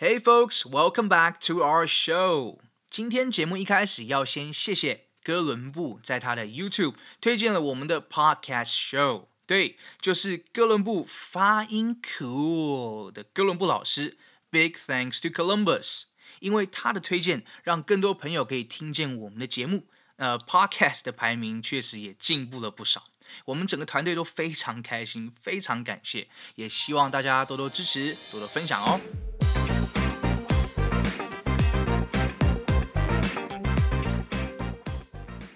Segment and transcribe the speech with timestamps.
[0.00, 2.60] Hey folks, welcome back to our show.
[2.88, 9.26] 今天节目一开始要先谢谢哥伦布在他的 YouTube 推荐了我们的 Podcast Show。
[9.44, 14.16] 对，就是哥伦布发音 cool 的哥伦布老师。
[14.50, 16.04] Big thanks to Columbus，
[16.38, 19.88] 因为他的推荐，让更多朋友可以听见我们的节目。
[20.14, 23.02] 呃，Podcast 的排名确实也进步了不少。
[23.46, 29.00] 我们整个团队都非常开心，非常感谢，也希望大家多多支持，多多分享哦。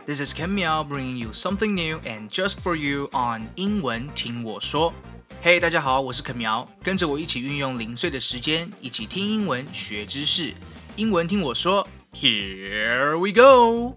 [0.04, 4.92] This is Ken Miao bringing you something new and just for you on 英文听我说。
[5.40, 10.52] 嘿，大家好，我是 Ken Miao，，跟着我一起运用零碎的时间，一起听英文学知识。
[10.96, 13.96] 英文听我说，Here we go。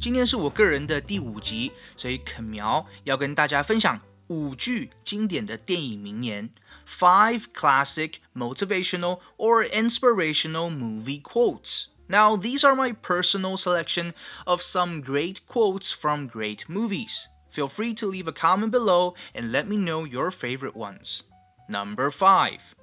[0.00, 6.48] 今天是我个人的第五集，所以肯苗要跟大家分享五句经典的电影名言。
[6.85, 11.87] five classic motivational or inspirational movie quotes.
[12.09, 14.13] Now, these are my personal selection
[14.45, 17.27] of some great quotes from great movies.
[17.49, 21.23] Feel free to leave a comment below and let me know your favorite ones.
[21.69, 22.75] Number 5.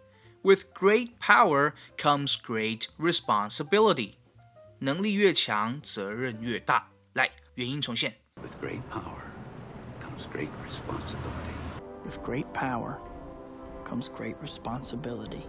[0.43, 4.15] With great power comes great responsibility.
[4.81, 6.89] 能力越强，责任越大。
[7.15, 8.15] 来，原音重现。
[8.37, 9.21] With great power
[10.01, 11.53] comes great responsibility.
[12.05, 12.99] With great power
[14.02, 15.42] great responsibility。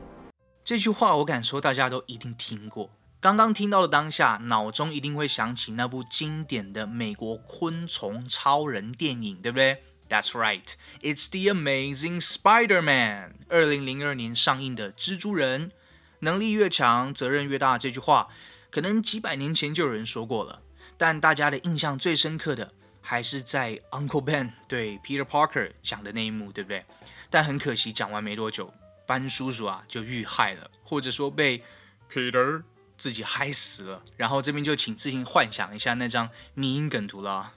[0.64, 2.91] 这句话我敢说大家都一定听过。
[3.20, 13.33] 刚刚听到的当下，脑中一定会想起那部经典的美国昆虫超人电影，对不对？That's right, it's the Amazing Spider-Man。
[13.48, 15.72] 二零零二年上映的蜘蛛人，
[16.20, 17.78] 能力越强，责任越大。
[17.78, 18.28] 这句话
[18.70, 20.61] 可能几百年前就有人说过了，
[20.98, 22.72] 但大家的印象最深刻的
[23.06, 26.83] 还是在 Uncle Ben 对 Peter Parker 讲的那一幕，对不对？
[27.28, 28.72] 但很可惜，讲完没多久，
[29.06, 31.62] 班叔叔啊就遇害了，或者说被
[32.10, 32.62] Peter
[32.97, 34.03] 自己害死了。
[34.16, 37.53] 然后这边就请自行幻想一下那张迷因梗图了。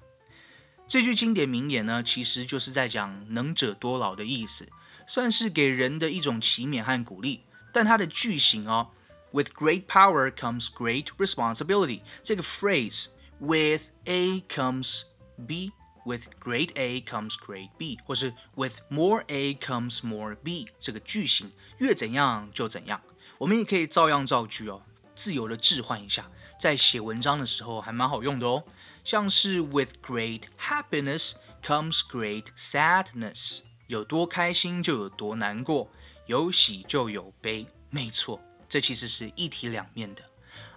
[0.90, 4.68] 这句经典名言呢，其实就是在讲能者多劳的意思，
[5.08, 7.44] 算是给人的一种启勉和鼓励。
[7.72, 8.90] 但它的句型哦
[9.32, 13.08] ，With great power comes great responsibility，这个 phrase
[13.40, 15.04] with A comes
[15.46, 15.72] B。
[16.06, 23.02] With great A comes great B，或是 With more A comes more B，这个句型越怎样就怎样。
[23.38, 24.82] 我们也可以照样造句哦，
[25.14, 28.64] 自由的置换一下，在写文章的时候还蛮好用的哦。
[29.04, 35.92] 像是 With great happiness comes great sadness，有多开心就有多难过，
[36.28, 37.68] 有喜就有悲。
[37.90, 40.22] 没错，这其实是一体两面的，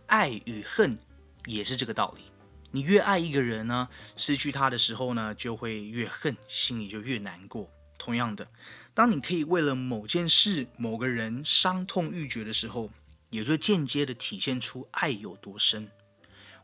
[0.06, 0.98] 爱与恨
[1.44, 2.29] 也是这个道理。
[2.72, 7.70] 你越爱一个人呢，失去他的时候呢，就会越恨，心里就越难过。
[7.98, 8.48] 同样的，
[8.94, 12.91] 当你可以为了某件事、某个人伤痛欲绝的时候，
[13.28, 15.91] 也就间接的体现出爱有多深。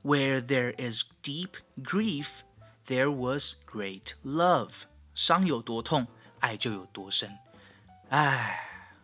[0.03, 1.50] Where there is deep
[1.83, 2.28] grief,
[2.87, 4.71] there was great love。
[5.15, 6.06] 伤有多痛，
[6.41, 7.37] 爱就有多深。
[8.11, 8.61] 唉，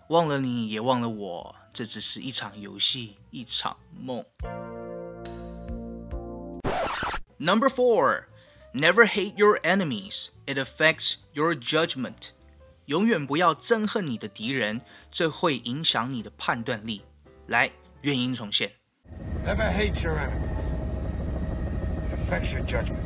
[0.09, 4.25] 忘了你也忘了我，这只是一场游戏，一场梦。
[7.45, 8.29] Number four,
[8.73, 10.29] never hate your enemies.
[10.47, 12.31] It affects your judgment.
[12.87, 14.81] 永远不要憎恨你的敌人，
[15.11, 17.03] 这会影响你的判断力。
[17.49, 17.73] 来，
[18.03, 18.75] 原音重现。
[19.45, 20.53] Never hate your enemies.
[22.13, 23.03] It affects your judgment.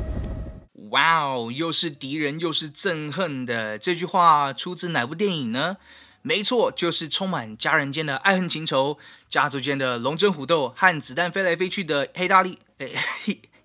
[0.90, 3.78] 哇哦，又是敌人又是憎恨的。
[3.78, 5.78] 这句话出自哪部电影呢？
[6.20, 8.98] 没错，就是充满家人间的爱恨情仇，
[9.30, 12.58] 家族间的龙争虎斗和子弹飞来飞去的黑大力。
[12.80, 12.94] 诶。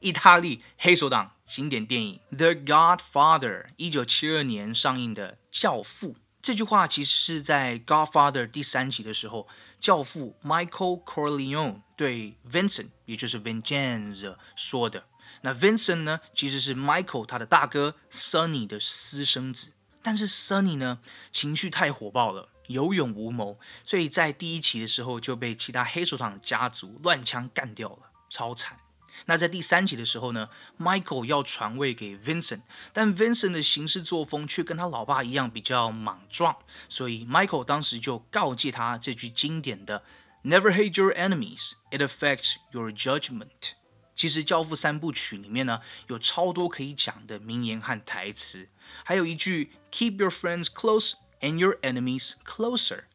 [0.01, 9.47] 意大利黑手党经典电影《The Godfather》一九七二年上映的《教父》这句话，其实是在《Godfather》第三集的时候，
[9.79, 15.05] 教父 Michael Corleone 对 Vincent，也就是 Vincenzo 说的。
[15.41, 20.97] 那 Vincent 呢，其实是 Michael 他的大哥 Sonny 的私生子，但是 Sonny 呢，
[21.31, 28.79] 情绪太火爆了，有勇无谋，所以在第一期的时候就被其他黑手党家族乱枪干掉了，超惨。
[29.25, 36.55] 那在第三集的时候呢，Michael 要传位给 Vincent，但 Vincent 的行事作风却跟他老爸一样比较莽撞，
[36.89, 40.03] 所以 Michael 当时就告诫他这句经典的
[40.43, 43.73] “Never hate your enemies; it affects your judgment”。
[44.15, 48.69] 其实《教父》三部曲里面呢，有超多可以讲的名言和台词，
[49.03, 53.05] 还有一句 “Keep your friends close and your enemies closer”，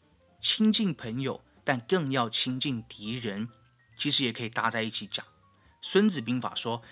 [0.40, 3.48] 亲近朋友，但更要亲近敌人，
[3.96, 5.24] 其实也可以搭在一起讲。
[5.80, 6.82] 孙子兵法说：“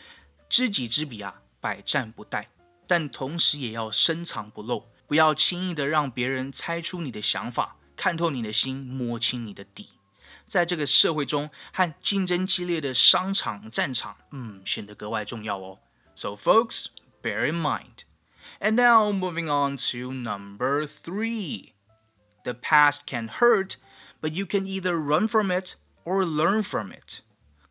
[0.49, 2.47] 知己知彼啊，百战不殆。”
[2.87, 9.89] 但同时也要深藏不露，不要轻易的让别人猜出你的想法，看透你的心，摸清你的底。
[10.47, 15.79] 在这个社会中，和竞争激烈的商场战场，嗯，显得格外重要哦。
[16.15, 16.87] So folks,
[17.23, 18.05] bear in mind.
[18.61, 21.73] And now moving on to number three.
[22.45, 23.77] The past can hurt,
[24.21, 27.21] but you can either run from it or learn from it.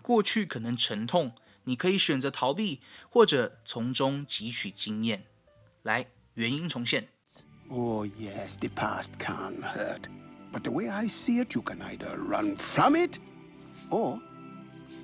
[0.03, 1.33] 过去可能沉痛，
[1.65, 2.81] 你可以选择逃避，
[3.11, 5.27] 或者从中汲取经验。
[5.83, 7.09] 来，原音重现。
[7.69, 10.05] Oh, yes, the past can hurt.
[10.51, 13.19] But the way I see it, you can either run from it
[13.91, 14.21] or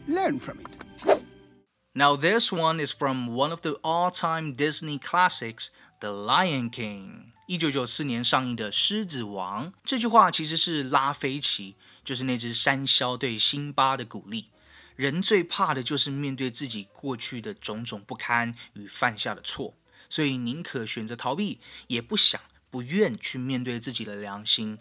[0.09, 1.25] learn from it.
[1.93, 5.69] Now, this one is from one of the all time Disney classics,
[6.01, 7.33] The Lion King.
[7.47, 14.47] 一九九四年上映的《狮子王》这句话其实是拉菲奇，就是那只山魈对辛巴的鼓励。
[14.99, 19.75] 人最怕的就是面对自己过去的种种不堪与犯下的错，
[20.09, 22.41] 所以宁可选择逃避，也不想、
[22.71, 24.79] 不愿去面对自己的良心。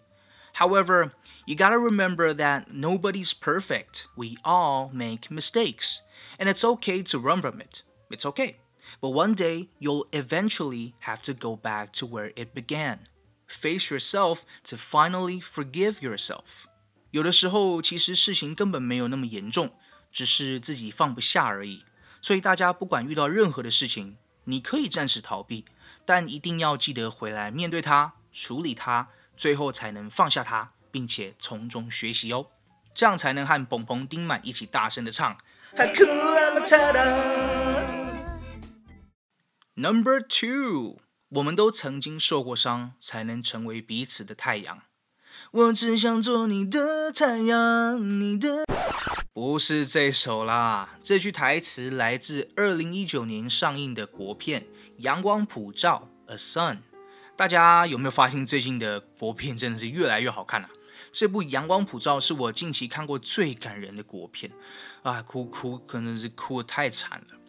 [0.56, 1.10] However,
[1.46, 4.04] you gotta remember that nobody's perfect.
[4.14, 5.98] We all make mistakes,
[6.38, 7.80] and it's okay to run from it.
[8.08, 8.56] It's okay.
[9.00, 13.08] But one day, you'll eventually have to go back to where it began.
[13.48, 16.66] Face yourself to finally forgive yourself.
[17.10, 19.72] 有的时候，其实事情根本没有那么严重，
[20.11, 21.85] 只是自己放不下而已。
[22.21, 25.65] 所以大家不管遇到任何的事情，你可以暂时逃避，
[26.05, 29.07] 但一定要记得回来面对它，处理它，
[29.37, 32.47] 最后才能放下它，并且从中学习哦。
[32.93, 35.37] 这样才能和蹦蹦丁满一起大声的唱。
[39.75, 40.97] Number two，
[41.29, 44.81] 我们都曾经受过伤，才能成为彼此的太阳。
[45.51, 48.63] 我只想做你的太阳，你的
[49.33, 50.97] 不是这首啦。
[51.01, 54.61] 这句台词来自二零一九年上映的国片
[54.97, 56.79] 《阳光普照》（A Sun）。
[57.35, 60.69] 大家有没有发现最近的国片真的是越来越好看了？
[61.11, 64.51] 这部《阳光普照》是我近期看过最感人的国片，
[65.01, 67.39] 啊，哭哭，可能是哭的太惨了。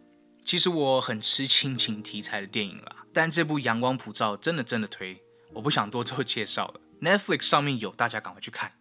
[0.44, 5.20] 其实我很吃亲情题材的电影啦，但这部《阳光普照》真的真的推，
[5.52, 6.80] 我不想多做介绍了。
[7.00, 8.72] Netflix 上面有，大家赶快去看。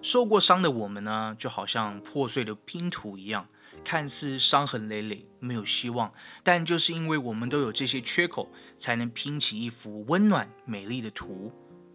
[0.00, 3.46] 受过伤的我们呢，就好像破碎的拼图一样，
[3.84, 6.12] 看似伤痕累累，没有希望，
[6.42, 11.52] 但就是因为我们都有这些缺口，才能拼起一幅温暖美丽的图。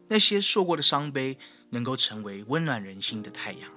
[0.07, 1.37] 那些受过的伤悲，
[1.71, 3.69] 能够成为温暖人心的太阳。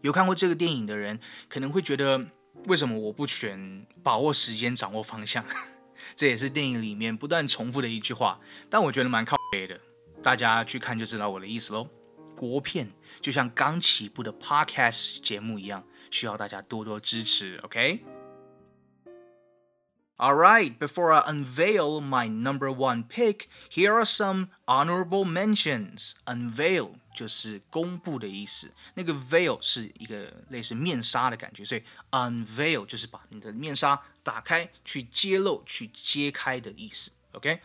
[0.00, 2.26] 有看过这个电影的人，可能会觉得。
[2.66, 5.44] 为什么我不选把握时间、掌握方向？
[6.16, 9.78] 这也是电影里面不断重复的一句话，但我觉得蛮靠背的。
[10.21, 11.87] 大家去看就知道我的意思喽。
[12.35, 12.91] 国片
[13.21, 17.59] 就像刚起步的 Podcast 节目一样，需要大家多多支持。
[17.63, 26.11] OK。All right, before I unveil my number one pick, here are some honorable mentions.
[26.25, 31.81] Unveil 就是公布的意思，那个 veil 是一个类似面纱的感觉，所以
[32.11, 37.11] unveil 就是把你的面纱打开，去揭露、去揭开的意思。
[37.31, 37.59] OK，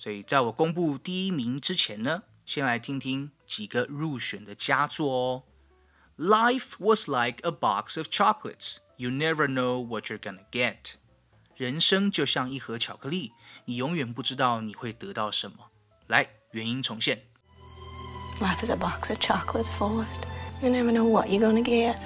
[0.00, 5.42] 所以在我公布第一名之前呢，先来听听几个入选的佳作哦。
[6.18, 8.76] Life was like a box of chocolates.
[8.96, 10.94] You never know what you're gonna get.
[11.56, 13.32] 人生就像一盒巧克力，
[13.64, 15.70] 你永远不知道你会得到什么。
[16.06, 17.24] 来，原音重现。
[18.40, 20.22] Life is a box of chocolates, Forrest.
[20.62, 21.96] You never know what you're gonna get.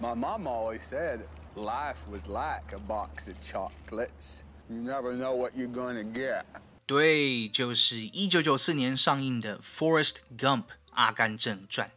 [0.00, 1.20] My mom always said
[1.54, 4.40] life was like a box of chocolates.
[4.68, 6.44] You never know what you're gonna get.
[6.87, 10.61] 对，就是一九九四年上映的《Forest Gump》
[10.91, 11.89] 阿甘正传。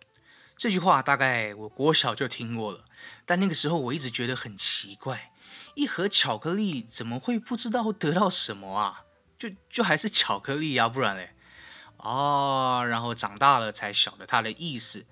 [0.57, 2.85] 这句话大概我国小就听过了，
[3.27, 5.31] 但那个时候我一直觉得很奇怪。
[5.75, 9.05] 一盒巧克力怎么会不知道得到什么啊？
[9.39, 11.35] 就就还是巧克力呀，不然嘞？
[11.99, 15.05] 哦，然后长大了才晓得它的意思。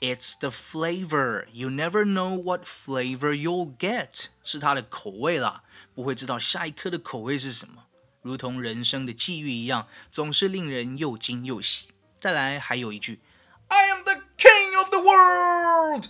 [0.00, 1.46] It's the flavor.
[1.52, 4.26] You never know what flavor you'll get.
[4.44, 5.62] 是它的口味啦，
[5.94, 7.86] 不会知道下一颗的口味是什么。
[8.22, 11.88] 如同人生的际遇一样，总是令人又惊又喜。
[12.20, 13.20] 再来，还有一句
[13.66, 16.06] ，I am the king of the world.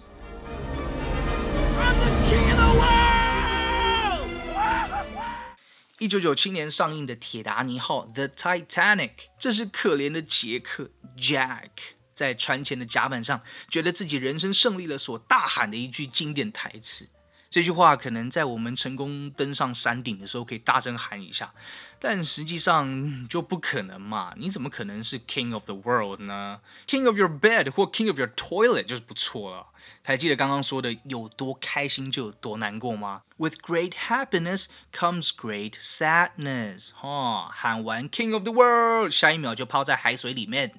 [5.99, 11.71] 一九九七年上映的《铁达尼号》The Titanic，这是可怜的杰克 Jack
[12.11, 13.41] 在船前的甲板上，
[13.71, 17.09] 觉得自己人生胜利了所大喊的一句经典台词。
[17.53, 21.53] 这句话可能在我们成功登上山顶的时候可以大声喊一下，
[21.99, 24.33] 但实际上就不可能嘛？
[24.39, 29.67] 你怎么可能是 king of the world 呢？king of your bed 或 king of your toilet 就是不错了。
[30.03, 36.93] 还记得刚刚说的有多开心就有多难过吗？With great happiness comes great sadness。
[36.95, 40.73] 哈，喊完 king of the world，下一秒就泡在海水里面。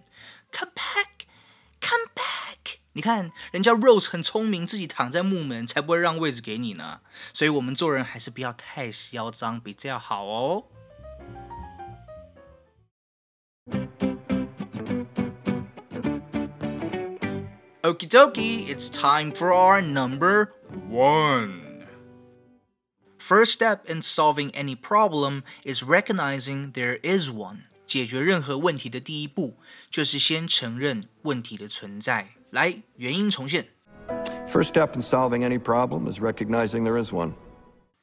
[0.51, 1.27] Come back,
[1.79, 2.42] come back。
[2.92, 7.00] 你看，人家 Rose 很聪明，自己躺在木门，才不会让位置给你呢。
[7.32, 10.64] 所以我们做人还是不要太嚣张，比较好哦。
[17.82, 20.48] Okie dokie, it's time for our number
[20.90, 21.84] one.
[23.18, 27.60] First step in solving any problem is recognizing there is one.
[27.86, 29.56] 解决任何问题的第一步
[29.90, 32.34] 就是先承认问题的存在。
[32.53, 33.65] 来，原音重现。
[34.47, 37.31] First step in solving any problem is recognizing there is one.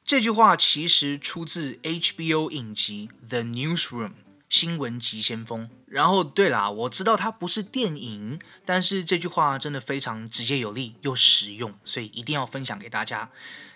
[0.03, 4.09] 这句话其实出自 HBO 影集《The Newsroom》。
[4.49, 5.69] 新闻急先锋。
[5.85, 13.29] 然后，对啦，我知道它不是电影，但是这句话真的非常直接有力又实用，所以一定要分享给大家。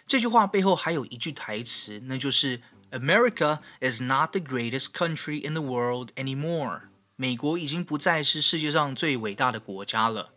[0.05, 2.59] 这句话背后还有一句台词，那就是
[2.91, 6.81] “America is not the greatest country in the world anymore。”
[7.15, 10.33] 美国已经不再是世界上最伟大的国家了。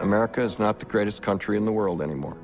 [0.00, 2.36] America is not the greatest country in the world anymore。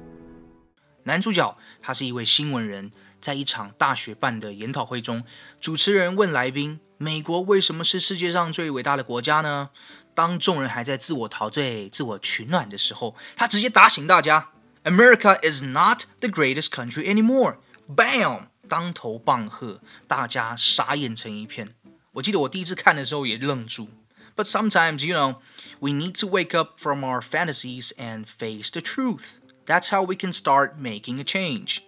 [1.04, 5.24] 男主角他是一位新闻人，在一场大学办的研讨会中，
[5.60, 6.80] 主持人问来宾。
[6.98, 9.70] 美国为什么是世界上最伟大的国家呢？
[10.14, 14.48] 当众人还在自我陶醉、自我取暖的时候，他直接打醒大家
[14.84, 18.46] ：“America is not the greatest country anymore.” Bam！
[18.66, 21.68] 当头棒喝，大家傻眼成一片。
[22.12, 23.88] 我记得我第一次看的时候也愣住。
[24.35, 25.35] But sometimes, you know,
[25.79, 29.39] we need to wake up from our fantasies and face the truth.
[29.65, 31.79] That's how we can start making a change.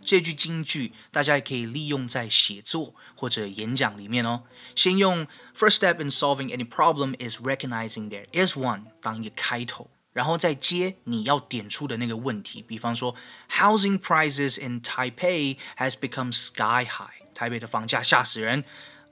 [0.00, 4.44] 这句金句大家也可以利用在写作或者演讲里面哦。
[4.74, 12.62] 先用 First step in solving any problem is recognizing there is one 当一个开头，然后再接你要点出的那个问题。
[12.62, 13.14] 比方说，
[13.50, 17.26] Housing prices in Taipei has become sky high。
[17.34, 18.64] 台北的房价吓死人。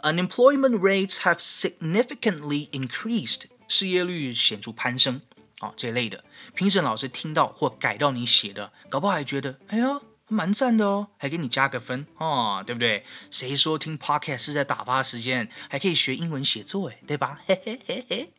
[0.03, 3.43] Unemployment rates have significantly increased。
[3.67, 5.21] 失业率显著攀升。
[5.59, 6.23] 哦，这类的，
[6.55, 10.01] 评审老师听到或改到你写的，搞不好还觉得，哎呀。
[10.27, 13.03] 蛮赞的哦，还给你加个分哦，对不对？
[13.29, 17.41] 谁说听 podcast 是在打发时间，还可以学英文写作哎，对吧？
[17.45, 18.33] 嘿嘿嘿嘿。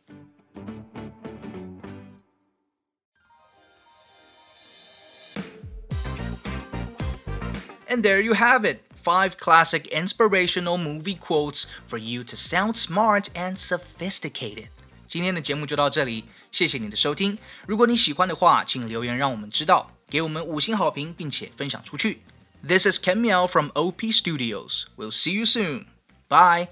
[7.87, 8.79] And there you have it.
[9.02, 14.68] Five classic inspirational movie quotes for you to sound smart and sophisticated.
[15.06, 17.38] 今天的节目就到这里，谢谢你的收听。
[17.66, 19.90] 如果你喜欢的话，请留言让我们知道。
[20.10, 22.22] 给我们五星好评，并且分享出去。
[22.66, 24.84] This is Ken Miao from OP Studios.
[24.96, 25.86] We'll see you soon.
[26.28, 26.68] Bye.